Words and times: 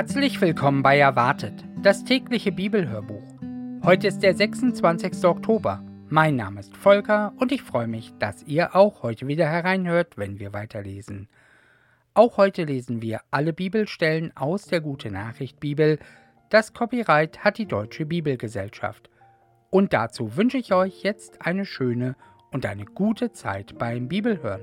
Herzlich 0.00 0.40
willkommen 0.40 0.82
bei 0.82 0.98
Erwartet, 0.98 1.52
das 1.82 2.04
tägliche 2.04 2.52
Bibelhörbuch. 2.52 3.22
Heute 3.84 4.06
ist 4.06 4.20
der 4.20 4.34
26. 4.34 5.22
Oktober. 5.26 5.84
Mein 6.08 6.36
Name 6.36 6.60
ist 6.60 6.74
Volker 6.74 7.34
und 7.36 7.52
ich 7.52 7.60
freue 7.60 7.86
mich, 7.86 8.14
dass 8.18 8.42
ihr 8.44 8.74
auch 8.74 9.02
heute 9.02 9.26
wieder 9.26 9.46
hereinhört, 9.46 10.16
wenn 10.16 10.38
wir 10.38 10.54
weiterlesen. 10.54 11.28
Auch 12.14 12.38
heute 12.38 12.64
lesen 12.64 13.02
wir 13.02 13.20
alle 13.30 13.52
Bibelstellen 13.52 14.34
aus 14.34 14.64
der 14.64 14.80
Gute 14.80 15.10
Nachricht 15.10 15.60
Bibel. 15.60 15.98
Das 16.48 16.72
Copyright 16.72 17.44
hat 17.44 17.58
die 17.58 17.66
Deutsche 17.66 18.06
Bibelgesellschaft. 18.06 19.10
Und 19.68 19.92
dazu 19.92 20.34
wünsche 20.34 20.56
ich 20.56 20.72
euch 20.72 21.02
jetzt 21.02 21.44
eine 21.44 21.66
schöne 21.66 22.16
und 22.52 22.64
eine 22.64 22.86
gute 22.86 23.32
Zeit 23.32 23.78
beim 23.78 24.08
Bibelhören. 24.08 24.62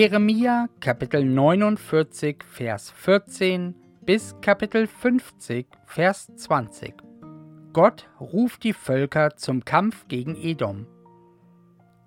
Jeremia 0.00 0.70
Kapitel 0.80 1.22
49 1.26 2.42
Vers 2.42 2.90
14 2.90 3.74
bis 4.00 4.34
Kapitel 4.40 4.86
50 4.86 5.66
Vers 5.84 6.26
20 6.36 6.94
Gott 7.74 8.08
ruft 8.18 8.64
die 8.64 8.72
Völker 8.72 9.36
zum 9.36 9.62
Kampf 9.66 10.08
gegen 10.08 10.36
Edom. 10.36 10.86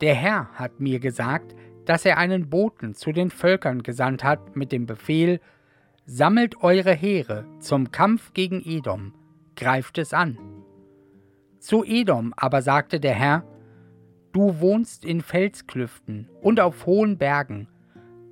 Der 0.01 0.15
Herr 0.15 0.47
hat 0.55 0.79
mir 0.79 0.99
gesagt, 0.99 1.53
dass 1.85 2.03
er 2.03 2.17
einen 2.17 2.49
Boten 2.49 2.95
zu 2.95 3.11
den 3.11 3.29
Völkern 3.29 3.83
gesandt 3.83 4.23
hat 4.23 4.55
mit 4.55 4.71
dem 4.71 4.87
Befehl, 4.87 5.39
Sammelt 6.07 6.63
eure 6.63 6.93
Heere 6.93 7.45
zum 7.59 7.91
Kampf 7.91 8.33
gegen 8.33 8.63
Edom, 8.65 9.13
greift 9.55 9.99
es 9.99 10.15
an. 10.15 10.39
Zu 11.59 11.83
Edom 11.83 12.33
aber 12.37 12.63
sagte 12.63 12.99
der 12.99 13.13
Herr, 13.13 13.43
Du 14.31 14.59
wohnst 14.59 15.05
in 15.05 15.21
Felsklüften 15.21 16.27
und 16.41 16.59
auf 16.59 16.87
hohen 16.87 17.19
Bergen, 17.19 17.67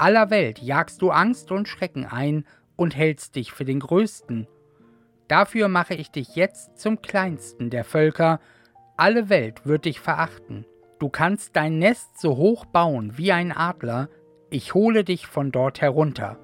aller 0.02 0.32
Welt 0.32 0.60
jagst 0.60 1.02
du 1.04 1.12
Angst 1.12 1.52
und 1.52 1.68
Schrecken 1.68 2.06
ein 2.06 2.46
und 2.76 2.96
hältst 2.96 3.36
dich 3.36 3.52
für 3.52 3.66
den 3.66 3.80
Größten. 3.80 4.48
Dafür 5.28 5.68
mache 5.68 5.94
ich 5.94 6.10
dich 6.10 6.36
jetzt 6.36 6.80
zum 6.80 7.04
Kleinsten 7.04 7.70
der 7.70 7.84
Völker, 7.84 8.40
alle 8.98 9.30
Welt 9.30 9.66
wird 9.66 9.86
dich 9.86 10.00
verachten. 10.00 10.66
Du 10.98 11.10
kannst 11.10 11.56
dein 11.56 11.78
Nest 11.78 12.20
so 12.20 12.36
hoch 12.36 12.66
bauen 12.66 13.18
wie 13.18 13.32
ein 13.32 13.52
Adler, 13.52 14.10
ich 14.50 14.74
hole 14.74 15.04
dich 15.04 15.28
von 15.28 15.52
dort 15.52 15.82
herunter. 15.82 16.38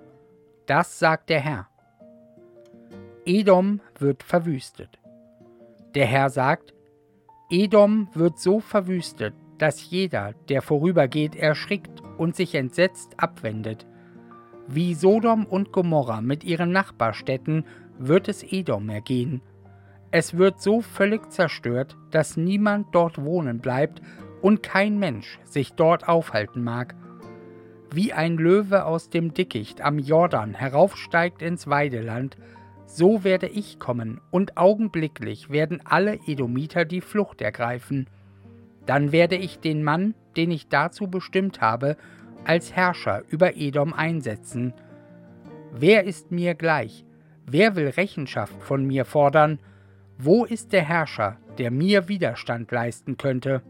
Das 0.67 0.99
sagt 0.99 1.29
der 1.29 1.39
Herr. 1.39 1.67
Edom 3.25 3.81
wird 3.97 4.21
verwüstet. 4.21 4.99
Der 5.95 6.05
Herr 6.05 6.29
sagt, 6.29 6.75
Edom 7.49 8.07
wird 8.13 8.39
so 8.39 8.59
verwüstet, 8.59 9.33
dass 9.57 9.89
jeder, 9.89 10.33
der 10.49 10.61
vorübergeht, 10.61 11.35
erschrickt 11.35 12.01
und 12.17 12.35
sich 12.35 12.55
entsetzt 12.55 13.13
abwendet. 13.17 13.85
Wie 14.67 14.93
Sodom 14.93 15.45
und 15.45 15.71
Gomorra 15.71 16.21
mit 16.21 16.43
ihren 16.43 16.71
Nachbarstädten 16.71 17.65
wird 17.97 18.27
es 18.27 18.43
Edom 18.43 18.89
ergehen. 18.89 19.41
Es 20.11 20.37
wird 20.37 20.61
so 20.61 20.81
völlig 20.81 21.31
zerstört, 21.31 21.97
dass 22.11 22.37
niemand 22.37 22.87
dort 22.93 23.23
wohnen 23.23 23.59
bleibt 23.59 24.01
und 24.41 24.63
kein 24.63 24.99
Mensch 24.99 25.39
sich 25.43 25.73
dort 25.73 26.07
aufhalten 26.07 26.63
mag. 26.63 26.95
Wie 27.91 28.13
ein 28.13 28.37
Löwe 28.37 28.85
aus 28.85 29.09
dem 29.09 29.33
Dickicht 29.33 29.81
am 29.81 29.99
Jordan 29.99 30.53
heraufsteigt 30.53 31.41
ins 31.41 31.67
Weideland, 31.67 32.37
so 32.85 33.23
werde 33.23 33.47
ich 33.47 33.79
kommen, 33.79 34.21
und 34.31 34.57
augenblicklich 34.57 35.49
werden 35.49 35.81
alle 35.83 36.19
Edomiter 36.25 36.85
die 36.85 37.01
Flucht 37.01 37.41
ergreifen. 37.41 38.09
Dann 38.87 39.11
werde 39.11 39.35
ich 39.35 39.59
den 39.59 39.83
Mann, 39.83 40.15
den 40.35 40.49
ich 40.49 40.69
dazu 40.69 41.07
bestimmt 41.07 41.61
habe, 41.61 41.97
als 42.45 42.73
Herrscher 42.73 43.23
über 43.29 43.55
Edom 43.57 43.93
einsetzen. 43.93 44.73
Wer 45.73 46.05
ist 46.05 46.31
mir 46.31 46.55
gleich? 46.55 47.05
Wer 47.45 47.75
will 47.75 47.89
Rechenschaft 47.89 48.55
von 48.63 48.85
mir 48.85 49.05
fordern? 49.05 49.59
Wo 50.17 50.45
ist 50.45 50.73
der 50.73 50.83
Herrscher, 50.83 51.37
der 51.57 51.69
mir 51.69 52.07
Widerstand 52.07 52.71
leisten 52.71 53.17
könnte? 53.17 53.61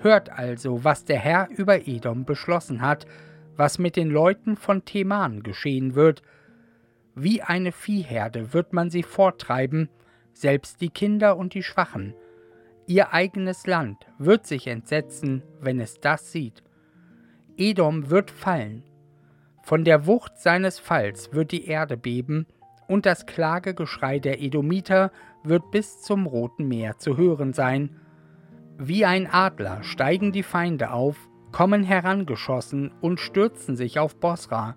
Hört 0.00 0.30
also, 0.30 0.84
was 0.84 1.04
der 1.04 1.18
Herr 1.18 1.48
über 1.50 1.88
Edom 1.88 2.24
beschlossen 2.24 2.82
hat, 2.82 3.06
was 3.56 3.78
mit 3.78 3.96
den 3.96 4.10
Leuten 4.10 4.56
von 4.56 4.84
Teman 4.84 5.42
geschehen 5.42 5.94
wird. 5.94 6.22
Wie 7.14 7.42
eine 7.42 7.72
Viehherde 7.72 8.52
wird 8.52 8.72
man 8.72 8.90
sie 8.90 9.02
forttreiben, 9.02 9.88
selbst 10.32 10.80
die 10.80 10.90
Kinder 10.90 11.36
und 11.36 11.54
die 11.54 11.62
Schwachen. 11.62 12.14
Ihr 12.86 13.12
eigenes 13.12 13.66
Land 13.66 14.06
wird 14.18 14.46
sich 14.46 14.66
entsetzen, 14.66 15.42
wenn 15.60 15.80
es 15.80 16.00
das 16.00 16.32
sieht. 16.32 16.62
Edom 17.56 18.10
wird 18.10 18.30
fallen. 18.30 18.82
Von 19.62 19.84
der 19.84 20.06
Wucht 20.06 20.38
seines 20.38 20.78
Falls 20.78 21.32
wird 21.32 21.52
die 21.52 21.66
Erde 21.66 21.96
beben, 21.96 22.46
und 22.88 23.06
das 23.06 23.26
Klagegeschrei 23.26 24.18
der 24.18 24.42
Edomiter 24.42 25.12
wird 25.44 25.70
bis 25.70 26.02
zum 26.02 26.26
Roten 26.26 26.66
Meer 26.66 26.98
zu 26.98 27.16
hören 27.16 27.52
sein. 27.52 27.96
Wie 28.76 29.04
ein 29.04 29.28
Adler 29.30 29.82
steigen 29.84 30.32
die 30.32 30.42
Feinde 30.42 30.90
auf, 30.90 31.16
kommen 31.52 31.84
herangeschossen 31.84 32.90
und 33.00 33.20
stürzen 33.20 33.76
sich 33.76 33.98
auf 33.98 34.16
Bosra. 34.16 34.76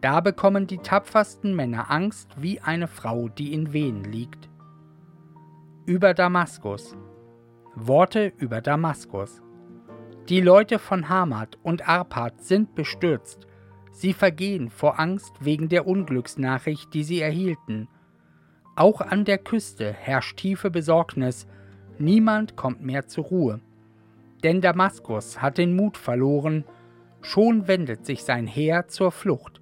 Da 0.00 0.20
bekommen 0.20 0.66
die 0.66 0.78
tapfersten 0.78 1.54
Männer 1.56 1.90
Angst 1.90 2.30
wie 2.40 2.60
eine 2.60 2.86
Frau, 2.86 3.28
die 3.28 3.52
in 3.52 3.72
Wehen 3.72 4.04
liegt. 4.04 4.48
Über 5.86 6.14
Damaskus 6.14 6.96
Worte 7.76 8.32
über 8.38 8.60
Damaskus. 8.60 9.42
Die 10.28 10.40
Leute 10.40 10.78
von 10.78 11.08
Hamad 11.08 11.58
und 11.64 11.88
Arpad 11.88 12.40
sind 12.40 12.76
bestürzt. 12.76 13.48
Sie 13.90 14.12
vergehen 14.12 14.70
vor 14.70 15.00
Angst 15.00 15.32
wegen 15.40 15.68
der 15.68 15.84
Unglücksnachricht, 15.88 16.94
die 16.94 17.02
sie 17.02 17.20
erhielten. 17.20 17.88
Auch 18.76 19.00
an 19.00 19.24
der 19.24 19.38
Küste 19.38 19.92
herrscht 19.92 20.36
tiefe 20.36 20.70
Besorgnis. 20.70 21.48
Niemand 21.98 22.54
kommt 22.54 22.80
mehr 22.80 23.08
zur 23.08 23.24
Ruhe. 23.24 23.60
Denn 24.44 24.60
Damaskus 24.60 25.42
hat 25.42 25.58
den 25.58 25.74
Mut 25.74 25.96
verloren. 25.96 26.64
Schon 27.22 27.66
wendet 27.66 28.06
sich 28.06 28.22
sein 28.22 28.46
Heer 28.46 28.86
zur 28.86 29.10
Flucht. 29.10 29.60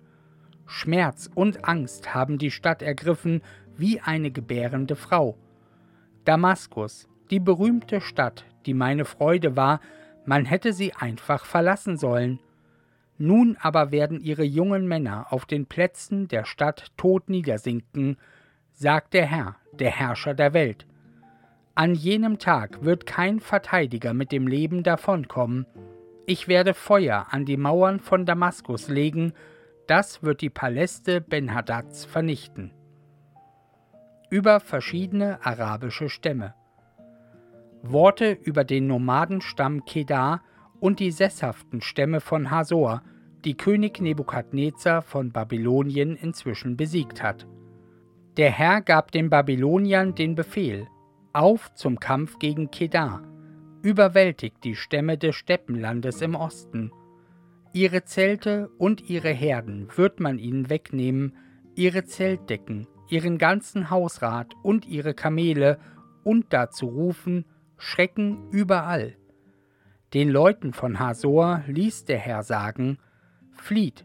Schmerz 0.66 1.30
und 1.34 1.66
Angst 1.66 2.14
haben 2.14 2.36
die 2.36 2.50
Stadt 2.50 2.82
ergriffen 2.82 3.40
wie 3.78 4.00
eine 4.00 4.30
gebärende 4.30 4.96
Frau. 4.96 5.38
Damaskus, 6.26 7.08
die 7.32 7.40
berühmte 7.40 8.02
Stadt, 8.02 8.44
die 8.66 8.74
meine 8.74 9.06
Freude 9.06 9.56
war, 9.56 9.80
man 10.26 10.44
hätte 10.44 10.74
sie 10.74 10.92
einfach 10.92 11.46
verlassen 11.46 11.96
sollen. 11.96 12.38
Nun 13.16 13.56
aber 13.58 13.90
werden 13.90 14.20
ihre 14.20 14.44
jungen 14.44 14.86
Männer 14.86 15.32
auf 15.32 15.46
den 15.46 15.64
Plätzen 15.64 16.28
der 16.28 16.44
Stadt 16.44 16.92
tot 16.98 17.30
niedersinken, 17.30 18.18
sagt 18.74 19.14
der 19.14 19.24
Herr, 19.24 19.56
der 19.72 19.90
Herrscher 19.90 20.34
der 20.34 20.52
Welt. 20.52 20.86
An 21.74 21.94
jenem 21.94 22.38
Tag 22.38 22.84
wird 22.84 23.06
kein 23.06 23.40
Verteidiger 23.40 24.12
mit 24.12 24.30
dem 24.30 24.46
Leben 24.46 24.82
davonkommen. 24.82 25.64
Ich 26.26 26.48
werde 26.48 26.74
Feuer 26.74 27.28
an 27.30 27.46
die 27.46 27.56
Mauern 27.56 27.98
von 27.98 28.26
Damaskus 28.26 28.88
legen, 28.88 29.32
das 29.86 30.22
wird 30.22 30.42
die 30.42 30.50
Paläste 30.50 31.22
Ben-Hadads 31.22 32.04
vernichten. 32.04 32.72
Über 34.28 34.60
verschiedene 34.60 35.44
arabische 35.44 36.10
Stämme. 36.10 36.54
Worte 37.82 38.38
über 38.42 38.64
den 38.64 38.86
Nomadenstamm 38.86 39.84
Kedar 39.84 40.42
und 40.78 41.00
die 41.00 41.10
sesshaften 41.10 41.80
Stämme 41.80 42.20
von 42.20 42.50
Hasor, 42.50 43.02
die 43.44 43.56
König 43.56 44.00
Nebukadnezar 44.00 45.02
von 45.02 45.32
Babylonien 45.32 46.14
inzwischen 46.14 46.76
besiegt 46.76 47.22
hat. 47.22 47.46
Der 48.36 48.50
Herr 48.50 48.80
gab 48.80 49.10
den 49.10 49.30
Babyloniern 49.30 50.14
den 50.14 50.36
Befehl: 50.36 50.86
Auf 51.32 51.74
zum 51.74 51.98
Kampf 51.98 52.38
gegen 52.38 52.70
Kedar, 52.70 53.22
überwältigt 53.82 54.62
die 54.62 54.76
Stämme 54.76 55.18
des 55.18 55.34
Steppenlandes 55.34 56.22
im 56.22 56.36
Osten. 56.36 56.92
Ihre 57.72 58.04
Zelte 58.04 58.68
und 58.78 59.10
ihre 59.10 59.30
Herden 59.30 59.88
wird 59.96 60.20
man 60.20 60.38
ihnen 60.38 60.70
wegnehmen, 60.70 61.36
ihre 61.74 62.04
Zeltdecken, 62.04 62.86
ihren 63.08 63.38
ganzen 63.38 63.90
Hausrat 63.90 64.54
und 64.62 64.86
ihre 64.86 65.14
Kamele 65.14 65.78
und 66.22 66.52
dazu 66.52 66.86
rufen, 66.86 67.44
Schrecken 67.84 68.48
überall. 68.52 69.16
Den 70.14 70.28
Leuten 70.28 70.72
von 70.72 71.00
Hasor 71.00 71.64
ließ 71.66 72.04
der 72.04 72.18
Herr 72.18 72.44
sagen, 72.44 72.98
Flieht, 73.50 74.04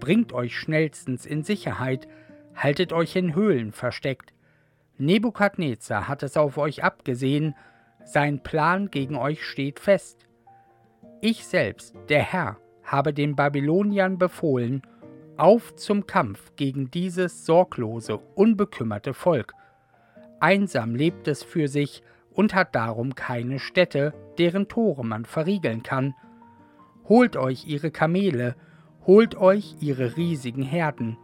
bringt 0.00 0.32
euch 0.32 0.56
schnellstens 0.56 1.26
in 1.26 1.42
Sicherheit, 1.42 2.08
haltet 2.54 2.94
euch 2.94 3.14
in 3.16 3.34
Höhlen 3.34 3.72
versteckt. 3.72 4.32
Nebukadnezar 4.96 6.08
hat 6.08 6.22
es 6.22 6.38
auf 6.38 6.56
euch 6.56 6.82
abgesehen, 6.82 7.54
sein 8.02 8.42
Plan 8.42 8.90
gegen 8.90 9.16
euch 9.16 9.44
steht 9.44 9.78
fest. 9.78 10.26
Ich 11.20 11.44
selbst, 11.44 11.94
der 12.08 12.22
Herr, 12.22 12.56
habe 12.82 13.12
den 13.12 13.36
Babyloniern 13.36 14.16
befohlen, 14.16 14.80
auf 15.36 15.76
zum 15.76 16.06
Kampf 16.06 16.56
gegen 16.56 16.90
dieses 16.90 17.44
sorglose, 17.44 18.16
unbekümmerte 18.34 19.12
Volk. 19.12 19.52
Einsam 20.40 20.94
lebt 20.94 21.28
es 21.28 21.42
für 21.42 21.68
sich 21.68 22.02
und 22.38 22.54
hat 22.54 22.76
darum 22.76 23.16
keine 23.16 23.58
Städte, 23.58 24.14
deren 24.38 24.68
Tore 24.68 25.04
man 25.04 25.24
verriegeln 25.24 25.82
kann. 25.82 26.14
Holt 27.08 27.36
euch 27.36 27.66
ihre 27.66 27.90
Kamele, 27.90 28.54
holt 29.04 29.34
euch 29.34 29.74
ihre 29.80 30.16
riesigen 30.16 30.62
Herden. 30.62 31.18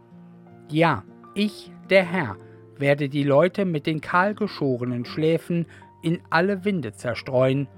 Ja, 0.69 1.05
ich, 1.33 1.71
der 1.89 2.03
Herr, 2.03 2.35
werde 2.75 3.07
die 3.07 3.23
Leute 3.23 3.63
mit 3.63 3.87
den 3.87 4.01
kahlgeschorenen 4.01 5.05
Schläfen 5.05 5.67
in 6.01 6.19
alle 6.31 6.65
Winde 6.65 6.91
zerstreuen. 6.91 7.69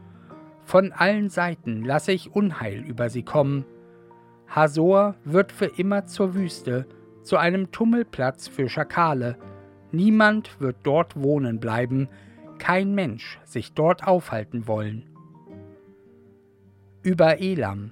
Von 0.64 0.92
allen 0.92 1.30
Seiten 1.30 1.86
lasse 1.86 2.14
ich 2.14 2.34
Unheil 2.34 2.80
über 2.80 3.12
sie 3.12 3.24
kommen. 3.24 3.66
Hasor 4.48 5.14
wird 5.26 5.52
für 5.52 5.68
immer 5.78 6.08
zur 6.08 6.34
Wüste, 6.34 6.88
zu 7.22 7.38
einem 7.38 7.72
Tummelplatz 7.72 8.48
für 8.48 8.68
Schakale. 8.68 9.38
Niemand 9.92 10.60
wird 10.60 10.78
dort 10.82 11.22
wohnen 11.22 11.60
bleiben, 11.60 12.10
kein 12.58 12.94
Mensch 12.94 13.40
sich 13.46 13.74
dort 13.74 14.06
aufhalten 14.06 14.68
wollen. 14.68 15.06
Über 17.04 17.40
Elam 17.40 17.92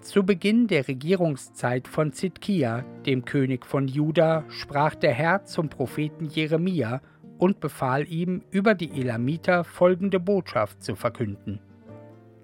Zu 0.00 0.24
Beginn 0.24 0.66
der 0.66 0.88
Regierungszeit 0.88 1.86
von 1.86 2.12
Zidkia, 2.12 2.84
dem 3.06 3.24
König 3.24 3.66
von 3.66 3.88
Juda, 3.88 4.44
sprach 4.48 4.94
der 4.94 5.12
Herr 5.12 5.44
zum 5.44 5.68
Propheten 5.68 6.26
Jeremia 6.26 7.00
und 7.38 7.60
befahl 7.60 8.06
ihm, 8.08 8.42
über 8.50 8.74
die 8.74 8.90
Elamiter 9.00 9.64
folgende 9.64 10.20
Botschaft 10.20 10.82
zu 10.82 10.94
verkünden. 10.94 11.60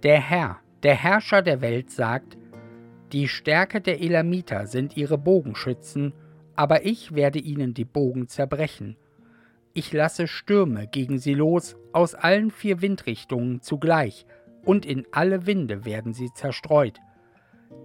Der 0.03 0.21
Herr, 0.21 0.59
der 0.83 0.95
Herrscher 0.95 1.43
der 1.43 1.61
Welt, 1.61 1.91
sagt, 1.91 2.37
die 3.13 3.27
Stärke 3.27 3.81
der 3.81 4.01
Elamiter 4.03 4.67
sind 4.67 4.97
ihre 4.97 5.17
Bogenschützen, 5.17 6.13
aber 6.57 6.85
ich 6.85 7.15
werde 7.15 7.39
ihnen 7.39 7.73
die 7.73 7.85
Bogen 7.85 8.29
zerbrechen. 8.29 8.97
Ich 9.79 9.93
lasse 9.93 10.27
Stürme 10.27 10.89
gegen 10.89 11.19
sie 11.19 11.35
los 11.35 11.77
aus 11.93 12.17
allen 12.17 12.51
vier 12.51 12.83
Windrichtungen 12.83 13.63
zugleich, 13.63 14.27
und 14.65 14.85
in 14.85 15.07
alle 15.13 15.47
Winde 15.47 15.85
werden 15.85 16.13
sie 16.13 16.33
zerstreut. 16.35 16.99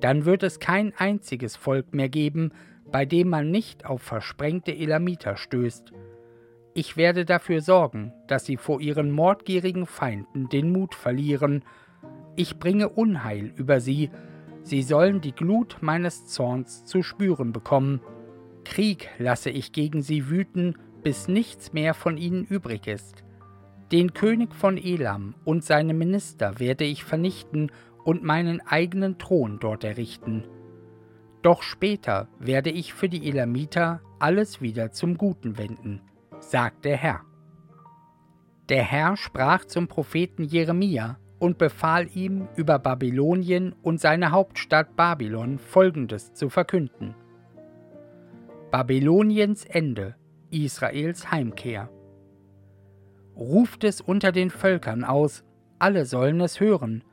Dann 0.01 0.25
wird 0.25 0.41
es 0.41 0.59
kein 0.59 0.93
einziges 0.97 1.55
Volk 1.55 1.93
mehr 1.93 2.09
geben, 2.09 2.51
bei 2.91 3.05
dem 3.05 3.29
man 3.29 3.51
nicht 3.51 3.85
auf 3.85 4.01
versprengte 4.01 4.75
Elamiter 4.75 5.37
stößt. 5.37 5.93
Ich 6.73 6.97
werde 6.97 7.25
dafür 7.25 7.61
sorgen, 7.61 8.11
dass 8.25 8.45
sie 8.45 8.57
vor 8.57 8.81
ihren 8.81 9.11
mordgierigen 9.11 9.85
Feinden 9.85 10.49
den 10.49 10.71
Mut 10.71 10.95
verlieren. 10.95 11.63
Ich 12.35 12.57
bringe 12.57 12.89
Unheil 12.89 13.53
über 13.55 13.79
sie, 13.79 14.09
Sie 14.63 14.81
sollen 14.81 15.21
die 15.21 15.33
Glut 15.35 15.77
meines 15.81 16.25
Zorns 16.25 16.85
zu 16.85 17.03
spüren 17.03 17.53
bekommen. 17.53 18.01
Krieg 18.65 19.09
lasse 19.19 19.51
ich 19.51 19.73
gegen 19.73 20.01
sie 20.01 20.31
wüten, 20.31 20.75
bis 21.03 21.27
nichts 21.27 21.73
mehr 21.73 21.93
von 21.93 22.17
ihnen 22.17 22.45
übrig 22.45 22.87
ist. 22.87 23.23
Den 23.91 24.13
König 24.13 24.55
von 24.55 24.77
Elam 24.77 25.35
und 25.45 25.63
seine 25.63 25.93
Minister 25.93 26.59
werde 26.59 26.83
ich 26.83 27.03
vernichten 27.03 27.71
und 28.03 28.23
meinen 28.23 28.61
eigenen 28.61 29.17
Thron 29.17 29.59
dort 29.59 29.83
errichten. 29.83 30.47
Doch 31.41 31.61
später 31.61 32.27
werde 32.39 32.69
ich 32.69 32.93
für 32.93 33.09
die 33.09 33.29
Elamiter 33.29 34.01
alles 34.19 34.61
wieder 34.61 34.91
zum 34.91 35.17
Guten 35.17 35.57
wenden, 35.57 36.01
sagt 36.39 36.85
der 36.85 36.97
Herr. 36.97 37.21
Der 38.69 38.83
Herr 38.83 39.17
sprach 39.17 39.65
zum 39.65 39.87
Propheten 39.87 40.43
Jeremia, 40.43 41.17
und 41.43 41.57
befahl 41.57 42.07
ihm, 42.15 42.47
über 42.55 42.79
Babylonien 42.79 43.75
und 43.81 43.99
seine 43.99 44.31
Hauptstadt 44.31 44.95
Babylon 44.95 45.59
Folgendes 45.59 46.33
zu 46.33 46.49
verkünden. 46.49 47.15
Babyloniens 48.71 49.65
Ende, 49.65 50.15
Israels 50.53 51.31
Heimkehr. 51.31 51.89
Ruft 53.35 53.83
es 53.83 54.01
unter 54.01 54.31
den 54.31 54.51
Völkern 54.51 55.03
aus, 55.03 55.43
alle 55.79 56.05
sollen 56.05 56.39
es 56.41 56.59
hören. 56.59 57.03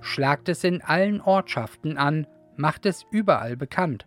Schlagt 0.00 0.48
es 0.48 0.64
in 0.64 0.82
allen 0.82 1.20
Ortschaften 1.20 1.96
an, 1.96 2.26
macht 2.56 2.84
es 2.84 3.06
überall 3.10 3.56
bekannt. 3.56 4.04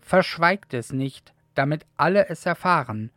Verschweigt 0.00 0.74
es 0.74 0.92
nicht, 0.92 1.32
damit 1.54 1.86
alle 1.96 2.28
es 2.28 2.44
erfahren. 2.44 3.10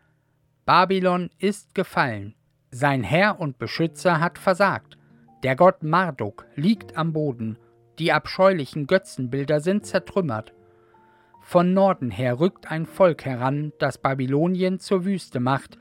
Babylon 0.66 1.30
ist 1.38 1.76
gefallen, 1.76 2.36
sein 2.72 3.04
Herr 3.04 3.40
und 3.40 3.60
Beschützer 3.60 4.20
hat 4.20 4.38
versagt. 4.38 4.98
Der 5.44 5.58
Gott 5.58 5.84
Marduk 5.84 6.46
liegt 6.56 6.98
am 6.98 7.12
Boden, 7.12 7.58
die 8.00 8.14
abscheulichen 8.14 8.88
Götzenbilder 8.88 9.60
sind 9.60 9.86
zertrümmert. 9.86 10.54
Von 11.44 11.74
Norden 11.74 12.10
her 12.10 12.40
rückt 12.40 12.72
ein 12.72 12.86
Volk 12.86 13.26
heran, 13.26 13.74
das 13.78 13.98
Babylonien 13.98 14.80
zur 14.80 15.06
Wüste 15.06 15.40
macht. 15.40 15.78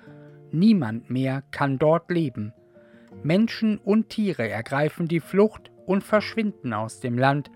Niemand 0.50 1.09
mehr 1.09 1.43
kann 1.50 1.79
dort 1.79 2.11
leben. 2.11 2.53
Menschen 3.23 3.79
und 3.79 4.09
Tiere 4.09 4.49
ergreifen 4.49 5.09
die 5.09 5.20
Flucht 5.20 5.70
und 5.87 6.05
verschwinden 6.05 6.75
aus 6.75 7.00
dem 7.00 7.17
Land. 7.17 7.50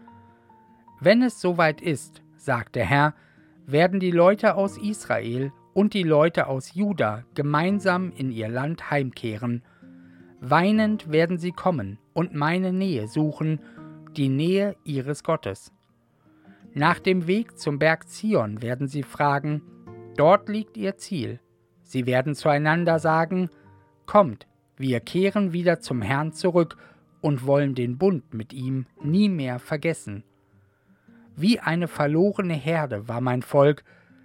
Wenn 1.01 1.21
es 1.21 1.41
soweit 1.41 1.83
ist, 1.83 2.23
sagt 2.37 2.77
der 2.77 2.87
Herr, 2.87 3.15
werden 3.67 4.01
die 4.01 4.13
Leute 4.13 4.55
aus 4.55 4.79
Israel 4.79 5.53
und 5.75 5.93
die 5.93 6.05
Leute 6.05 6.47
aus 6.47 6.75
Juda 6.75 7.25
gemeinsam 7.35 8.13
in 8.13 8.31
ihr 8.31 8.49
Land 8.49 8.91
heimkehren 8.91 9.63
Weinend 10.41 11.11
werden 11.11 11.39
sie 11.39 11.53
kommen 11.53 11.99
und 12.13 12.35
meine 12.35 12.73
Nähe 12.73 13.09
suchen, 13.09 13.61
die 14.17 14.29
Nähe 14.29 14.77
ihres 14.85 15.25
Gottes. 15.25 15.73
Nach 16.79 16.99
dem 16.99 17.27
Weg 17.27 17.59
zum 17.59 17.79
Berg 17.79 18.07
Zion 18.07 18.61
werden 18.61 18.87
sie 18.87 19.03
fragen, 19.03 19.63
dort 20.19 20.51
liegt 20.51 20.77
ihr 20.77 20.99
Ziel. 20.99 21.41
Sie 21.83 22.05
werden 22.05 22.35
zueinander 22.35 22.99
sagen, 22.99 23.49
Kommt, 24.05 24.47
wir 24.77 25.01
kehren 25.01 25.55
wieder 25.55 25.81
zum 25.81 26.03
Herrn 26.03 26.35
zurück 26.35 26.77
und 27.23 27.47
wollen 27.47 27.75
den 27.75 27.97
Bund 27.97 28.35
mit 28.35 28.53
ihm 28.53 28.85
nie 29.03 29.31
mehr 29.31 29.59
vergessen. 29.59 30.23
Wie 31.35 31.61
eine 31.61 31.89
verlorene 31.89 32.53
Herde 32.53 33.09
war 33.09 33.23
mein 33.23 33.41
Volk, 33.41 33.83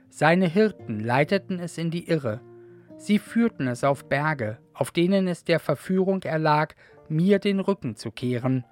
seine 0.09 0.48
Hirten 0.48 1.00
leiteten 1.00 1.58
es 1.58 1.77
in 1.77 1.89
die 1.89 2.10
Irre, 2.10 2.41
Sie 2.98 3.17
führten 3.17 3.67
es 3.67 3.86
auf 3.86 4.10
Berge, 4.10 4.58
auf 4.74 4.91
denen 4.91 5.29
es 5.29 5.46
der 5.46 5.60
Verführung 5.60 6.22
erlag, 6.24 6.75
mir 7.08 7.39
den 7.39 7.62
Rücken 7.62 7.96
zu 7.96 8.12
kehren. 8.12 8.65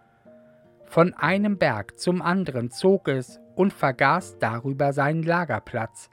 Von 0.86 1.14
einem 1.14 1.58
Berg 1.58 1.98
zum 1.98 2.22
anderen 2.22 2.72
zog 2.72 3.08
es 3.08 3.40
und 3.60 3.74
vergaß 3.74 4.38
darüber 4.40 4.94
seinen 4.94 5.22
Lagerplatz. 5.22 6.10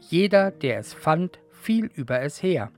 Jeder, 0.00 0.50
der 0.50 0.80
es 0.80 0.92
fand, 0.92 1.38
fiel 1.52 1.88
über 1.94 2.22
es 2.22 2.42
her. 2.42 2.72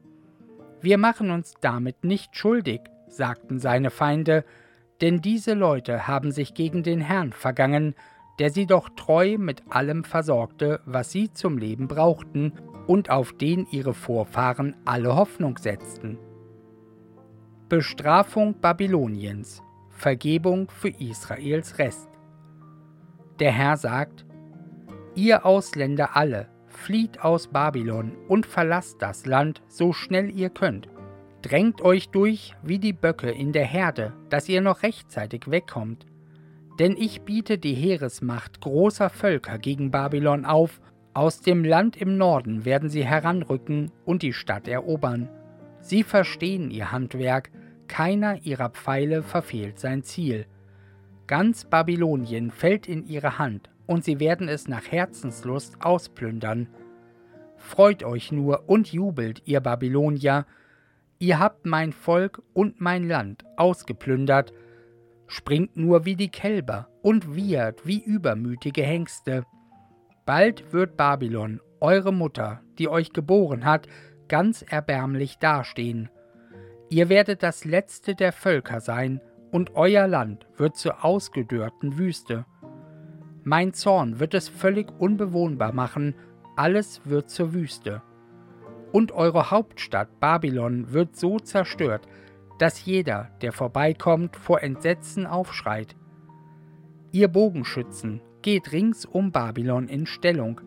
Wir 0.82 0.98
machen 0.98 1.30
uns 1.30 1.54
damit 1.62 2.04
nicht 2.04 2.36
schuldig, 2.36 2.82
sagten 3.06 3.58
seine 3.58 3.88
Feinde, 3.88 4.44
denn 5.00 5.22
diese 5.22 5.54
Leute 5.54 6.06
haben 6.06 6.32
sich 6.32 6.52
gegen 6.52 6.82
den 6.82 7.00
Herrn 7.00 7.32
vergangen, 7.32 7.94
der 8.38 8.50
sie 8.50 8.66
doch 8.66 8.90
treu 8.90 9.38
mit 9.38 9.62
allem 9.70 10.04
versorgte, 10.04 10.80
was 10.84 11.10
sie 11.10 11.32
zum 11.32 11.56
Leben 11.56 11.88
brauchten, 11.88 12.52
und 12.86 13.08
auf 13.08 13.32
den 13.32 13.66
ihre 13.70 13.94
Vorfahren 13.94 14.76
alle 14.84 15.16
Hoffnung 15.16 15.56
setzten. 15.56 16.18
Bestrafung 17.70 18.60
Babyloniens, 18.60 19.62
Vergebung 19.88 20.68
für 20.68 20.90
Israels 20.90 21.78
Rest. 21.78 22.07
Der 23.38 23.52
Herr 23.52 23.76
sagt, 23.76 24.24
Ihr 25.14 25.44
Ausländer 25.44 26.16
alle, 26.16 26.48
flieht 26.66 27.20
aus 27.22 27.48
Babylon 27.48 28.12
und 28.28 28.46
verlasst 28.46 29.02
das 29.02 29.26
Land 29.26 29.62
so 29.68 29.92
schnell 29.92 30.30
ihr 30.30 30.50
könnt. 30.50 30.88
Drängt 31.42 31.82
euch 31.82 32.08
durch 32.08 32.54
wie 32.62 32.78
die 32.78 32.92
Böcke 32.92 33.30
in 33.30 33.52
der 33.52 33.64
Herde, 33.64 34.12
dass 34.28 34.48
ihr 34.48 34.60
noch 34.60 34.82
rechtzeitig 34.82 35.50
wegkommt. 35.50 36.06
Denn 36.78 36.96
ich 36.96 37.22
biete 37.22 37.58
die 37.58 37.74
Heeresmacht 37.74 38.60
großer 38.60 39.10
Völker 39.10 39.58
gegen 39.58 39.90
Babylon 39.90 40.44
auf 40.44 40.80
aus 41.14 41.40
dem 41.40 41.64
Land 41.64 41.96
im 41.96 42.16
Norden 42.16 42.64
werden 42.64 42.90
sie 42.90 43.04
heranrücken 43.04 43.90
und 44.04 44.22
die 44.22 44.32
Stadt 44.32 44.68
erobern. 44.68 45.28
Sie 45.80 46.04
verstehen 46.04 46.70
ihr 46.70 46.92
Handwerk, 46.92 47.50
keiner 47.88 48.44
ihrer 48.44 48.68
Pfeile 48.68 49.24
verfehlt 49.24 49.80
sein 49.80 50.04
Ziel. 50.04 50.46
Ganz 51.28 51.66
Babylonien 51.66 52.50
fällt 52.50 52.88
in 52.88 53.06
ihre 53.06 53.38
Hand, 53.38 53.68
und 53.86 54.02
sie 54.02 54.18
werden 54.18 54.48
es 54.48 54.66
nach 54.66 54.90
Herzenslust 54.90 55.76
ausplündern. 55.82 56.68
Freut 57.58 58.02
euch 58.02 58.32
nur 58.32 58.68
und 58.68 58.90
jubelt, 58.90 59.42
ihr 59.44 59.60
Babylonier, 59.60 60.46
ihr 61.18 61.38
habt 61.38 61.66
mein 61.66 61.92
Volk 61.92 62.42
und 62.54 62.80
mein 62.80 63.06
Land 63.06 63.44
ausgeplündert, 63.58 64.54
springt 65.26 65.76
nur 65.76 66.06
wie 66.06 66.16
die 66.16 66.30
Kälber 66.30 66.88
und 67.02 67.34
wiehert 67.34 67.86
wie 67.86 68.02
übermütige 68.02 68.82
Hengste. 68.82 69.44
Bald 70.24 70.72
wird 70.72 70.96
Babylon, 70.96 71.60
eure 71.80 72.12
Mutter, 72.12 72.62
die 72.78 72.88
euch 72.88 73.12
geboren 73.12 73.66
hat, 73.66 73.86
ganz 74.28 74.62
erbärmlich 74.62 75.36
dastehen. 75.38 76.08
Ihr 76.88 77.10
werdet 77.10 77.42
das 77.42 77.66
letzte 77.66 78.14
der 78.14 78.32
Völker 78.32 78.80
sein, 78.80 79.20
und 79.50 79.74
euer 79.74 80.06
Land 80.06 80.46
wird 80.56 80.76
zur 80.76 81.04
ausgedörrten 81.04 81.98
Wüste. 81.98 82.44
Mein 83.44 83.72
Zorn 83.72 84.20
wird 84.20 84.34
es 84.34 84.48
völlig 84.48 84.88
unbewohnbar 84.98 85.72
machen, 85.72 86.14
alles 86.56 87.00
wird 87.04 87.30
zur 87.30 87.54
Wüste. 87.54 88.02
Und 88.92 89.12
eure 89.12 89.50
Hauptstadt 89.50 90.20
Babylon 90.20 90.92
wird 90.92 91.16
so 91.16 91.38
zerstört, 91.38 92.06
dass 92.58 92.84
jeder, 92.84 93.30
der 93.40 93.52
vorbeikommt, 93.52 94.36
vor 94.36 94.62
Entsetzen 94.62 95.26
aufschreit. 95.26 95.96
Ihr 97.12 97.28
Bogenschützen, 97.28 98.20
geht 98.42 98.72
rings 98.72 99.04
um 99.04 99.32
Babylon 99.32 99.88
in 99.88 100.06
Stellung, 100.06 100.60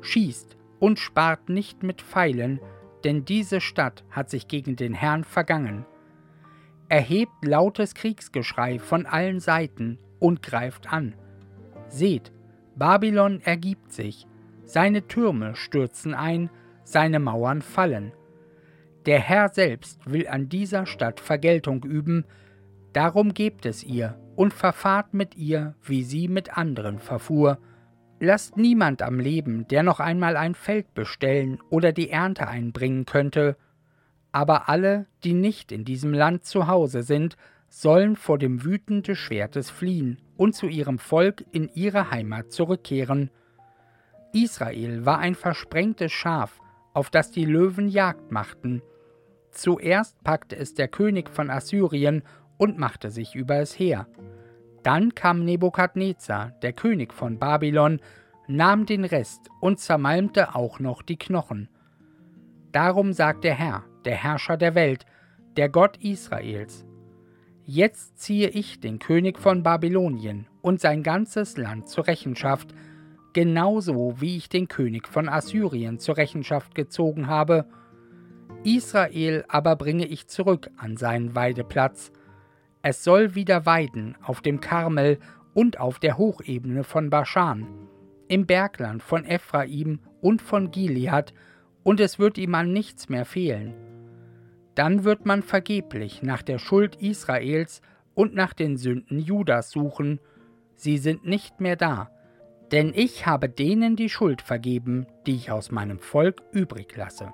schießt 0.00 0.56
und 0.78 0.98
spart 0.98 1.48
nicht 1.48 1.82
mit 1.82 2.02
Pfeilen, 2.02 2.60
denn 3.04 3.24
diese 3.24 3.60
Stadt 3.60 4.04
hat 4.10 4.30
sich 4.30 4.48
gegen 4.48 4.76
den 4.76 4.94
Herrn 4.94 5.24
vergangen. 5.24 5.84
Erhebt 6.88 7.44
lautes 7.44 7.94
Kriegsgeschrei 7.94 8.78
von 8.78 9.06
allen 9.06 9.40
Seiten 9.40 9.98
und 10.18 10.42
greift 10.42 10.92
an. 10.92 11.14
Seht, 11.88 12.32
Babylon 12.76 13.40
ergibt 13.40 13.92
sich, 13.92 14.26
seine 14.64 15.06
Türme 15.06 15.54
stürzen 15.54 16.14
ein, 16.14 16.50
seine 16.84 17.20
Mauern 17.20 17.62
fallen. 17.62 18.12
Der 19.06 19.18
Herr 19.18 19.48
selbst 19.50 20.10
will 20.10 20.28
an 20.28 20.48
dieser 20.48 20.86
Stadt 20.86 21.20
Vergeltung 21.20 21.84
üben, 21.84 22.24
darum 22.92 23.34
gebt 23.34 23.66
es 23.66 23.84
ihr 23.84 24.18
und 24.36 24.52
verfahrt 24.52 25.14
mit 25.14 25.36
ihr, 25.36 25.74
wie 25.82 26.02
sie 26.02 26.28
mit 26.28 26.56
anderen 26.56 26.98
verfuhr. 26.98 27.58
Lasst 28.20 28.56
niemand 28.56 29.02
am 29.02 29.20
Leben, 29.20 29.68
der 29.68 29.82
noch 29.82 30.00
einmal 30.00 30.36
ein 30.36 30.54
Feld 30.54 30.94
bestellen 30.94 31.58
oder 31.70 31.92
die 31.92 32.10
Ernte 32.10 32.48
einbringen 32.48 33.04
könnte, 33.04 33.56
aber 34.34 34.68
alle, 34.68 35.06
die 35.22 35.32
nicht 35.32 35.70
in 35.70 35.84
diesem 35.84 36.12
Land 36.12 36.44
zu 36.44 36.66
Hause 36.66 37.04
sind, 37.04 37.36
sollen 37.68 38.16
vor 38.16 38.36
dem 38.36 38.64
Wüten 38.64 39.04
des 39.04 39.16
Schwertes 39.16 39.70
fliehen 39.70 40.20
und 40.36 40.56
zu 40.56 40.66
ihrem 40.66 40.98
Volk 40.98 41.44
in 41.52 41.70
ihre 41.72 42.10
Heimat 42.10 42.50
zurückkehren. 42.50 43.30
Israel 44.32 45.06
war 45.06 45.20
ein 45.20 45.36
versprengtes 45.36 46.10
Schaf, 46.10 46.60
auf 46.94 47.10
das 47.10 47.30
die 47.30 47.44
Löwen 47.44 47.86
Jagd 47.86 48.32
machten. 48.32 48.82
Zuerst 49.52 50.20
packte 50.24 50.56
es 50.56 50.74
der 50.74 50.88
König 50.88 51.30
von 51.30 51.48
Assyrien 51.48 52.24
und 52.58 52.76
machte 52.76 53.12
sich 53.12 53.36
über 53.36 53.58
es 53.58 53.78
her. 53.78 54.08
Dann 54.82 55.14
kam 55.14 55.44
Nebukadnezar, 55.44 56.50
der 56.62 56.72
König 56.72 57.14
von 57.14 57.38
Babylon, 57.38 58.00
nahm 58.48 58.84
den 58.84 59.04
Rest 59.04 59.42
und 59.60 59.78
zermalmte 59.78 60.56
auch 60.56 60.80
noch 60.80 61.02
die 61.02 61.18
Knochen. 61.18 61.68
Darum 62.72 63.12
sagt 63.12 63.44
der 63.44 63.54
Herr, 63.54 63.84
der 64.04 64.16
Herrscher 64.16 64.56
der 64.56 64.74
Welt, 64.74 65.06
der 65.56 65.68
Gott 65.68 65.96
Israels, 65.98 66.84
Jetzt 67.66 68.18
ziehe 68.18 68.50
ich 68.50 68.80
den 68.80 68.98
König 68.98 69.38
von 69.38 69.62
Babylonien 69.62 70.46
und 70.60 70.82
sein 70.82 71.02
ganzes 71.02 71.56
Land 71.56 71.88
zur 71.88 72.06
Rechenschaft, 72.06 72.74
genauso 73.32 74.20
wie 74.20 74.36
ich 74.36 74.50
den 74.50 74.68
König 74.68 75.08
von 75.08 75.30
Assyrien 75.30 75.98
zur 75.98 76.18
Rechenschaft 76.18 76.74
gezogen 76.74 77.26
habe. 77.26 77.64
Israel 78.64 79.46
aber 79.48 79.76
bringe 79.76 80.04
ich 80.04 80.26
zurück 80.26 80.70
an 80.76 80.98
seinen 80.98 81.34
Weideplatz. 81.34 82.12
Es 82.82 83.02
soll 83.02 83.34
wieder 83.34 83.64
weiden 83.64 84.14
auf 84.22 84.42
dem 84.42 84.60
Karmel 84.60 85.18
und 85.54 85.80
auf 85.80 85.98
der 85.98 86.18
Hochebene 86.18 86.84
von 86.84 87.08
Baschan, 87.08 87.66
im 88.28 88.44
Bergland 88.44 89.02
von 89.02 89.24
Ephraim 89.24 90.00
und 90.20 90.42
von 90.42 90.70
Gilead, 90.70 91.32
und 91.82 91.98
es 91.98 92.18
wird 92.18 92.36
ihm 92.36 92.54
an 92.54 92.72
nichts 92.74 93.08
mehr 93.08 93.24
fehlen. 93.24 93.72
Dann 94.74 95.04
wird 95.04 95.26
man 95.26 95.42
vergeblich 95.42 96.22
nach 96.22 96.42
der 96.42 96.58
Schuld 96.58 96.96
Israels 96.96 97.80
und 98.14 98.34
nach 98.34 98.52
den 98.52 98.76
Sünden 98.76 99.18
Judas 99.18 99.70
suchen, 99.70 100.20
sie 100.74 100.98
sind 100.98 101.24
nicht 101.24 101.60
mehr 101.60 101.76
da, 101.76 102.10
denn 102.72 102.92
ich 102.94 103.26
habe 103.26 103.48
denen 103.48 103.96
die 103.96 104.08
Schuld 104.08 104.42
vergeben, 104.42 105.06
die 105.26 105.36
ich 105.36 105.50
aus 105.50 105.70
meinem 105.70 105.98
Volk 105.98 106.42
übrig 106.52 106.96
lasse. 106.96 107.32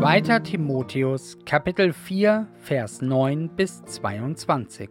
2. 0.00 0.38
Timotheus 0.38 1.36
Kapitel 1.44 1.92
4 1.92 2.48
Vers 2.54 3.02
9 3.02 3.50
bis 3.50 3.84
22 3.84 4.88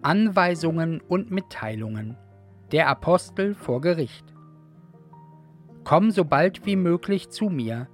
Anweisungen 0.00 1.02
und 1.02 1.30
Mitteilungen 1.30 2.16
Der 2.72 2.88
Apostel 2.88 3.54
vor 3.54 3.82
Gericht 3.82 4.24
Komm 5.84 6.12
so 6.12 6.24
bald 6.24 6.64
wie 6.64 6.76
möglich 6.76 7.28
zu 7.28 7.50
mir. 7.50 7.88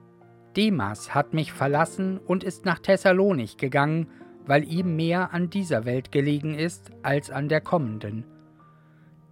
Demas 0.57 1.13
hat 1.13 1.35
mich 1.35 1.53
verlassen 1.53 2.19
und 2.19 2.45
ist 2.45 2.65
nach 2.65 2.79
Thessalonich 2.79 3.57
gegangen, 3.57 4.07
weil 4.47 4.63
ihm 4.63 4.95
mehr 4.95 5.35
an 5.35 5.51
dieser 5.51 5.85
Welt 5.85 6.13
gelegen 6.13 6.55
ist 6.55 6.93
als 7.03 7.33
an 7.33 7.49
der 7.49 7.61
kommenden. 7.61 8.25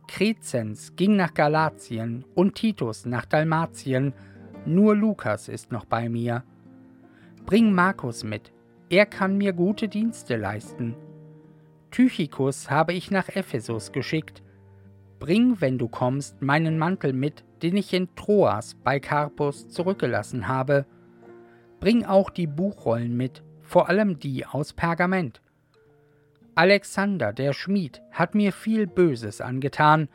Krezens 0.09 0.97
ging 0.97 1.15
nach 1.15 1.35
Galatien 1.35 2.25
und 2.35 2.57
Titus 2.57 3.07
nach 3.07 3.27
Dalmatien, 3.27 4.13
nur 4.67 4.97
Lukas 4.97 5.49
ist 5.49 5.73
noch 5.73 5.85
bei 5.85 6.09
mir. 6.09 6.45
Bring 7.47 7.73
Markus 7.73 8.25
mit, 8.25 8.53
er 8.89 9.07
kann 9.07 9.39
mir 9.39 9.53
gute 9.53 9.89
Dienste 9.89 10.37
leisten. 10.37 10.95
Tychikus 11.91 12.71
habe 12.71 12.93
ich 12.93 13.11
nach 13.11 13.29
Ephesus 13.29 13.93
geschickt. 13.93 14.43
Bring, 15.19 15.61
wenn 15.61 15.79
du 15.79 15.89
kommst, 15.89 16.43
meinen 16.43 16.79
Mantel 16.79 17.13
mit, 17.13 17.45
den 17.63 17.77
ich 17.77 17.93
in 17.93 18.15
Troas 18.17 18.75
bei 18.75 18.99
Carpus 18.99 19.69
zurückgelassen 19.69 20.49
habe. 20.49 20.85
Bring 21.81 22.05
auch 22.05 22.31
die 22.31 22.47
Buchrollen 22.47 23.17
mit, 23.17 23.43
vor 23.61 23.89
allem 23.89 24.19
die 24.19 24.47
aus 24.47 24.73
Pergament. 24.73 25.41
Alexander, 26.55 27.33
der 27.33 27.55
Schmied, 27.55 28.03
hat 28.11 28.35
mir 28.35 28.53
viel 28.53 28.87
Böses 28.87 29.41
angetan. 29.41 30.09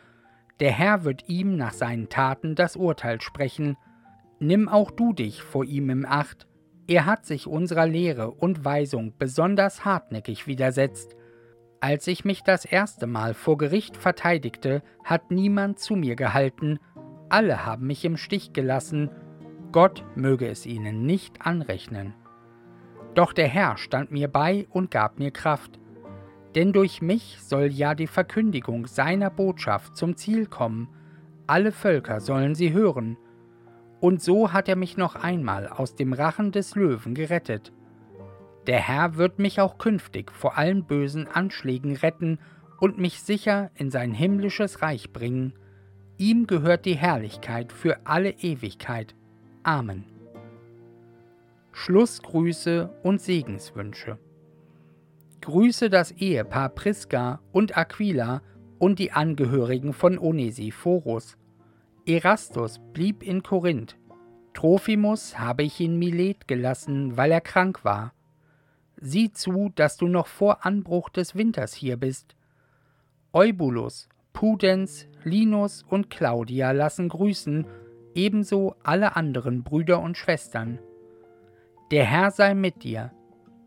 Der 0.60 0.72
Herr 0.72 1.04
wird 1.04 1.27
ihm 1.30 1.56
nach 1.56 1.74
seinen 1.74 2.10
Taten 2.10 2.54
das 2.54 2.75
Urteil 2.75 3.22
sprechen. 3.22 3.75
Nimm 4.39 4.70
auch 4.70 4.91
du 4.91 5.13
dich 5.13 5.41
vor 5.41 5.65
ihm 5.65 5.89
im 5.89 6.06
Acht. 6.06 6.48
Er 6.88 7.06
hat 7.06 7.25
sich 7.25 7.48
unserer 7.48 7.88
Lehre 7.88 8.32
und 8.32 8.63
Weisung 8.63 9.13
besonders 9.17 9.84
hartnäckig 9.84 10.46
widersetzt. 10.48 11.15
Als 11.79 12.08
ich 12.08 12.24
mich 12.24 12.44
das 12.44 12.63
erste 12.63 13.08
Mal 13.08 13.34
vor 13.34 13.58
Gericht 13.58 13.98
verteidigte, 13.98 14.84
hat 15.03 15.32
niemand 15.32 15.79
zu 15.79 15.96
mir 15.96 16.15
gehalten, 16.15 16.79
alle 17.29 17.65
haben 17.65 17.88
mich 17.88 18.06
im 18.06 18.15
Stich 18.15 18.53
gelassen, 18.53 19.10
Gott 19.72 20.03
möge 20.15 20.48
es 20.48 20.65
ihnen 20.65 21.06
nicht 21.06 21.46
anrechnen. 21.46 22.13
Doch 23.15 23.34
der 23.34 23.48
Herr 23.48 23.77
stand 23.77 24.12
mir 24.12 24.27
bei 24.27 24.67
und 24.70 24.91
gab 24.91 25.20
mir 25.20 25.32
Kraft, 25.32 25.79
denn 26.56 26.74
durch 26.74 27.01
mich 27.01 27.39
soll 27.41 27.65
ja 27.65 27.96
die 27.96 28.08
Verkündigung 28.08 28.88
seiner 28.88 29.29
Botschaft 29.29 29.98
zum 29.98 30.15
Ziel 30.15 30.46
kommen, 30.46 30.89
alle 31.48 31.72
Völker 31.72 32.22
sollen 32.22 32.56
sie 32.56 32.74
hören, 32.74 33.17
und 34.00 34.22
so 34.22 34.54
hat 34.54 34.70
er 34.70 34.75
mich 34.75 34.98
noch 34.98 35.16
einmal 35.16 35.68
aus 35.68 35.96
dem 35.96 36.13
Rachen 36.13 36.51
des 36.51 36.75
Löwen 36.75 37.16
gerettet. 37.16 37.72
Der 38.68 38.80
Herr 38.80 39.16
wird 39.16 39.39
mich 39.39 39.62
auch 39.62 39.77
künftig 39.77 40.32
vor 40.32 40.58
allen 40.58 40.84
bösen 40.84 41.27
Anschlägen 41.27 41.96
retten 41.96 42.39
und 42.80 42.98
mich 42.98 43.22
sicher 43.22 43.72
in 43.75 43.89
sein 43.89 44.13
himmlisches 44.13 44.82
Reich 44.82 45.12
bringen. 45.12 45.54
Ihm 46.18 46.48
gehört 46.48 46.86
die 46.86 46.96
Herrlichkeit 46.96 47.72
für 47.72 48.06
alle 48.06 48.32
Ewigkeit. 48.32 49.16
Amen. 49.63 50.04
Schlussgrüße 51.72 52.89
und 53.04 53.22
Segenswünsche. 53.22 54.18
Grüße 55.42 55.89
das 55.89 56.12
Ehepaar 56.12 56.70
Priska 56.70 57.39
und 57.51 57.77
Aquila 57.77 58.42
und 58.80 59.00
die 59.00 59.12
Angehörigen 59.12 59.94
von 59.94 60.18
Onesiphorus. 60.18 61.38
Erastus 62.08 62.80
blieb 62.94 63.22
in 63.22 63.44
Korinth. 63.44 63.98
Trophimus 64.54 65.38
habe 65.38 65.64
ich 65.64 65.82
in 65.82 66.00
Milet 66.00 66.48
gelassen, 66.48 67.18
weil 67.18 67.34
er 67.34 67.42
krank 67.42 67.84
war. 67.84 68.14
Sieh 68.96 69.34
zu, 69.34 69.74
dass 69.76 69.98
du 69.98 70.08
noch 70.08 70.28
vor 70.28 70.66
Anbruch 70.66 71.10
des 71.10 71.36
Winters 71.36 71.74
hier 71.74 71.98
bist. 71.98 72.38
Eubulus, 73.34 74.08
Pudens, 74.32 75.10
Linus 75.26 75.84
und 75.84 76.10
Claudia 76.10 76.72
lassen 76.72 77.10
grüßen, 77.10 77.68
ebenso 78.16 78.76
alle 78.84 79.18
anderen 79.18 79.64
Brüder 79.64 80.00
und 80.00 80.16
Schwestern. 80.16 80.80
Der 81.92 82.06
Herr 82.06 82.32
sei 82.32 82.54
mit 82.54 82.84
dir, 82.84 83.12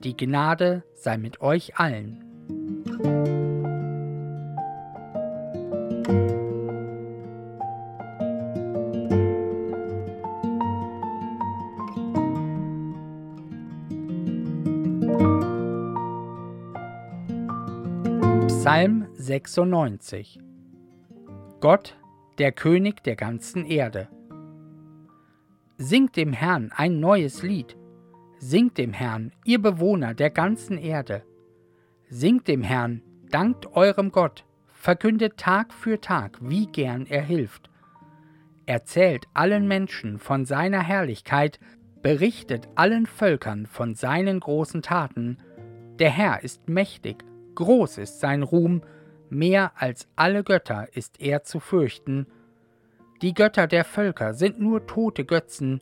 die 0.02 0.16
Gnade 0.16 0.82
sei 0.94 1.18
mit 1.18 1.42
euch 1.42 1.78
allen. 1.78 2.29
Psalm 18.70 19.08
96 19.14 20.38
Gott, 21.60 21.96
der 22.38 22.52
König 22.52 23.02
der 23.02 23.16
ganzen 23.16 23.66
Erde. 23.66 24.06
Singt 25.76 26.14
dem 26.14 26.32
Herrn 26.32 26.70
ein 26.76 27.00
neues 27.00 27.42
Lied. 27.42 27.76
Singt 28.38 28.78
dem 28.78 28.92
Herrn, 28.92 29.32
ihr 29.44 29.60
Bewohner 29.60 30.14
der 30.14 30.30
ganzen 30.30 30.78
Erde. 30.78 31.24
Singt 32.10 32.46
dem 32.46 32.62
Herrn, 32.62 33.02
dankt 33.28 33.74
eurem 33.74 34.12
Gott, 34.12 34.44
verkündet 34.68 35.36
Tag 35.36 35.74
für 35.74 36.00
Tag, 36.00 36.38
wie 36.40 36.66
gern 36.66 37.06
er 37.06 37.22
hilft. 37.22 37.70
Erzählt 38.66 39.26
allen 39.34 39.66
Menschen 39.66 40.20
von 40.20 40.44
seiner 40.44 40.80
Herrlichkeit, 40.80 41.58
berichtet 42.02 42.68
allen 42.76 43.06
Völkern 43.06 43.66
von 43.66 43.96
seinen 43.96 44.38
großen 44.38 44.80
Taten. 44.80 45.38
Der 45.98 46.10
Herr 46.10 46.44
ist 46.44 46.68
mächtig, 46.68 47.24
groß 47.60 47.98
ist 47.98 48.20
sein 48.20 48.42
Ruhm, 48.42 48.82
mehr 49.28 49.72
als 49.76 50.08
alle 50.16 50.42
Götter 50.42 50.88
ist 50.94 51.20
er 51.20 51.44
zu 51.44 51.60
fürchten. 51.60 52.26
Die 53.22 53.34
Götter 53.34 53.66
der 53.66 53.84
Völker 53.84 54.34
sind 54.34 54.58
nur 54.58 54.86
tote 54.86 55.24
Götzen, 55.24 55.80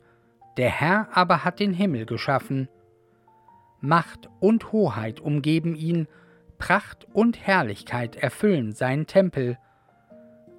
der 0.57 0.69
Herr 0.69 1.07
aber 1.13 1.45
hat 1.45 1.59
den 1.59 1.73
Himmel 1.73 2.05
geschaffen. 2.05 2.67
Macht 3.79 4.29
und 4.41 4.73
Hoheit 4.73 5.21
umgeben 5.21 5.73
ihn, 5.73 6.07
Pracht 6.57 7.07
und 7.13 7.39
Herrlichkeit 7.39 8.17
erfüllen 8.17 8.73
seinen 8.73 9.07
Tempel. 9.07 9.57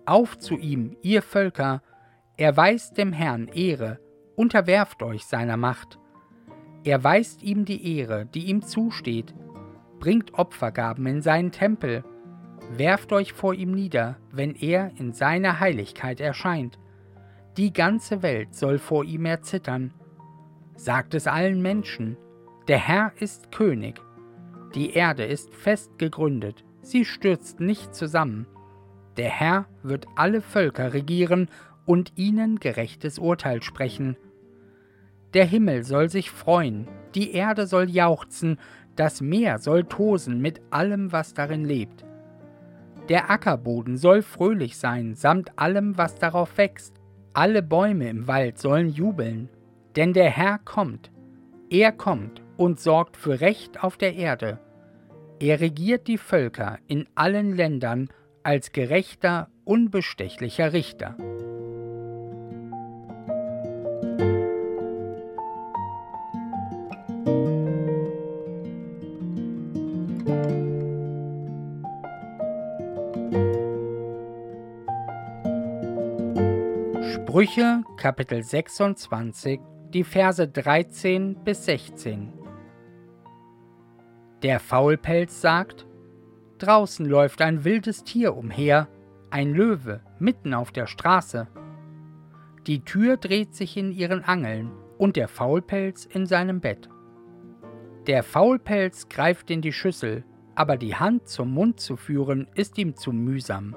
Auf 0.06 0.38
zu 0.38 0.56
ihm, 0.56 0.96
ihr 1.02 1.20
Völker, 1.20 1.82
erweist 2.38 2.96
dem 2.96 3.12
Herrn 3.12 3.48
Ehre, 3.48 3.98
unterwerft 4.36 5.02
euch 5.02 5.26
seiner 5.26 5.58
Macht. 5.58 5.98
Erweist 6.82 7.42
ihm 7.42 7.66
die 7.66 7.98
Ehre, 7.98 8.24
die 8.24 8.46
ihm 8.46 8.62
zusteht, 8.62 9.34
bringt 10.00 10.34
Opfergaben 10.34 11.06
in 11.06 11.22
seinen 11.22 11.52
Tempel, 11.52 12.02
werft 12.76 13.12
euch 13.12 13.32
vor 13.32 13.54
ihm 13.54 13.72
nieder, 13.72 14.16
wenn 14.32 14.54
er 14.54 14.90
in 14.98 15.12
seiner 15.12 15.60
Heiligkeit 15.60 16.20
erscheint. 16.20 16.78
Die 17.56 17.72
ganze 17.72 18.22
Welt 18.22 18.54
soll 18.54 18.78
vor 18.78 19.04
ihm 19.04 19.26
erzittern. 19.26 19.92
Sagt 20.74 21.14
es 21.14 21.26
allen 21.26 21.62
Menschen, 21.62 22.16
der 22.68 22.78
Herr 22.78 23.12
ist 23.20 23.52
König, 23.52 24.00
die 24.74 24.92
Erde 24.92 25.24
ist 25.24 25.54
fest 25.54 25.98
gegründet, 25.98 26.64
sie 26.80 27.04
stürzt 27.04 27.60
nicht 27.60 27.94
zusammen. 27.94 28.46
Der 29.16 29.28
Herr 29.28 29.66
wird 29.82 30.06
alle 30.16 30.40
Völker 30.40 30.94
regieren 30.94 31.48
und 31.84 32.12
ihnen 32.16 32.60
gerechtes 32.60 33.18
Urteil 33.18 33.62
sprechen. 33.62 34.16
Der 35.34 35.44
Himmel 35.44 35.84
soll 35.84 36.08
sich 36.08 36.30
freuen, 36.30 36.88
die 37.14 37.32
Erde 37.32 37.66
soll 37.66 37.90
jauchzen, 37.90 38.58
das 38.96 39.20
Meer 39.20 39.58
soll 39.58 39.84
tosen 39.84 40.40
mit 40.40 40.60
allem, 40.70 41.12
was 41.12 41.34
darin 41.34 41.64
lebt. 41.64 42.04
Der 43.08 43.30
Ackerboden 43.30 43.96
soll 43.96 44.22
fröhlich 44.22 44.78
sein, 44.78 45.14
samt 45.14 45.58
allem, 45.58 45.98
was 45.98 46.14
darauf 46.16 46.58
wächst. 46.58 46.94
Alle 47.32 47.62
Bäume 47.62 48.08
im 48.08 48.28
Wald 48.28 48.58
sollen 48.58 48.88
jubeln, 48.88 49.48
denn 49.96 50.12
der 50.12 50.30
Herr 50.30 50.58
kommt. 50.58 51.10
Er 51.70 51.92
kommt 51.92 52.42
und 52.56 52.80
sorgt 52.80 53.16
für 53.16 53.40
Recht 53.40 53.82
auf 53.82 53.96
der 53.96 54.14
Erde. 54.14 54.58
Er 55.40 55.60
regiert 55.60 56.06
die 56.06 56.18
Völker 56.18 56.78
in 56.86 57.08
allen 57.14 57.56
Ländern 57.56 58.08
als 58.42 58.72
gerechter, 58.72 59.48
unbestechlicher 59.64 60.72
Richter. 60.72 61.16
Sprüche 77.50 77.82
Kapitel 77.96 78.44
26, 78.44 79.60
die 79.92 80.04
Verse 80.04 80.46
13 80.46 81.34
bis 81.42 81.64
16. 81.64 82.32
Der 84.44 84.60
Faulpelz 84.60 85.40
sagt, 85.40 85.84
Draußen 86.58 87.04
läuft 87.06 87.42
ein 87.42 87.64
wildes 87.64 88.04
Tier 88.04 88.36
umher, 88.36 88.86
ein 89.30 89.52
Löwe 89.52 90.00
mitten 90.20 90.54
auf 90.54 90.70
der 90.70 90.86
Straße. 90.86 91.48
Die 92.68 92.84
Tür 92.84 93.16
dreht 93.16 93.56
sich 93.56 93.76
in 93.76 93.90
ihren 93.90 94.22
Angeln 94.22 94.70
und 94.96 95.16
der 95.16 95.26
Faulpelz 95.26 96.04
in 96.04 96.26
seinem 96.26 96.60
Bett. 96.60 96.88
Der 98.06 98.22
Faulpelz 98.22 99.08
greift 99.08 99.50
in 99.50 99.60
die 99.60 99.72
Schüssel, 99.72 100.24
aber 100.54 100.76
die 100.76 100.94
Hand 100.94 101.26
zum 101.26 101.52
Mund 101.52 101.80
zu 101.80 101.96
führen 101.96 102.46
ist 102.54 102.78
ihm 102.78 102.94
zu 102.94 103.10
mühsam. 103.12 103.74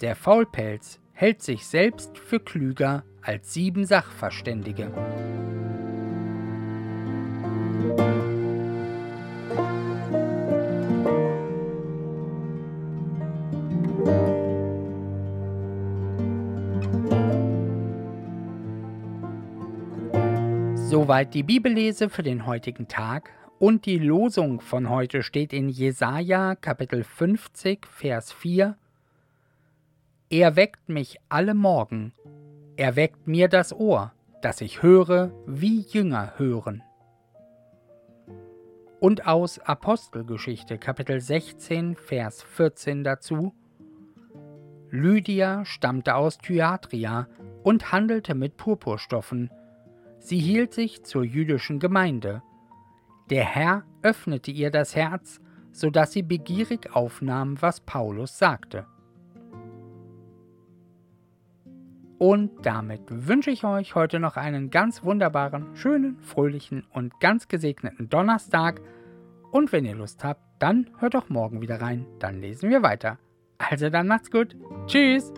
Der 0.00 0.16
Faulpelz 0.16 1.00
hält 1.16 1.40
sich 1.40 1.66
selbst 1.66 2.18
für 2.18 2.40
klüger 2.40 3.02
als 3.22 3.54
sieben 3.54 3.86
Sachverständige. 3.86 4.92
Soweit 20.74 21.32
die 21.32 21.42
Bibellese 21.42 22.10
für 22.10 22.22
den 22.22 22.44
heutigen 22.44 22.88
Tag 22.88 23.30
und 23.58 23.86
die 23.86 23.98
Losung 23.98 24.60
von 24.60 24.90
heute 24.90 25.22
steht 25.22 25.54
in 25.54 25.70
Jesaja 25.70 26.56
Kapitel 26.56 27.04
50 27.04 27.86
Vers 27.86 28.34
4 28.34 28.76
er 30.30 30.56
weckt 30.56 30.88
mich 30.88 31.18
alle 31.28 31.54
Morgen, 31.54 32.12
er 32.76 32.96
weckt 32.96 33.28
mir 33.28 33.48
das 33.48 33.72
Ohr, 33.72 34.12
dass 34.42 34.60
ich 34.60 34.82
höre, 34.82 35.30
wie 35.46 35.80
Jünger 35.80 36.34
hören. 36.36 36.82
Und 38.98 39.26
aus 39.26 39.60
Apostelgeschichte 39.60 40.78
Kapitel 40.78 41.20
16, 41.20 41.94
Vers 41.94 42.42
14 42.42 43.04
dazu, 43.04 43.54
Lydia 44.90 45.64
stammte 45.64 46.16
aus 46.16 46.38
Thyatria 46.38 47.28
und 47.62 47.92
handelte 47.92 48.34
mit 48.34 48.56
Purpurstoffen. 48.56 49.50
Sie 50.18 50.38
hielt 50.38 50.72
sich 50.72 51.04
zur 51.04 51.24
jüdischen 51.24 51.78
Gemeinde. 51.78 52.42
Der 53.30 53.44
Herr 53.44 53.84
öffnete 54.02 54.50
ihr 54.50 54.70
das 54.70 54.96
Herz, 54.96 55.40
so 55.70 55.90
dass 55.90 56.12
sie 56.12 56.22
begierig 56.22 56.94
aufnahm, 56.94 57.60
was 57.60 57.80
Paulus 57.80 58.38
sagte. 58.38 58.86
Und 62.18 62.64
damit 62.64 63.02
wünsche 63.08 63.50
ich 63.50 63.64
euch 63.64 63.94
heute 63.94 64.18
noch 64.18 64.36
einen 64.36 64.70
ganz 64.70 65.04
wunderbaren, 65.04 65.76
schönen, 65.76 66.18
fröhlichen 66.22 66.84
und 66.92 67.20
ganz 67.20 67.48
gesegneten 67.48 68.08
Donnerstag. 68.08 68.80
Und 69.50 69.72
wenn 69.72 69.84
ihr 69.84 69.94
Lust 69.94 70.24
habt, 70.24 70.40
dann 70.58 70.88
hört 70.98 71.14
doch 71.14 71.28
morgen 71.28 71.60
wieder 71.60 71.80
rein. 71.80 72.06
Dann 72.18 72.40
lesen 72.40 72.70
wir 72.70 72.82
weiter. 72.82 73.18
Also 73.58 73.90
dann 73.90 74.06
macht's 74.06 74.30
gut. 74.30 74.56
Tschüss. 74.86 75.32